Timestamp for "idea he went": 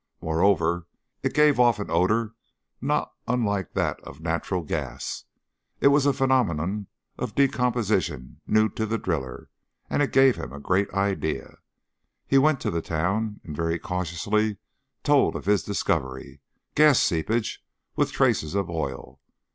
10.91-12.59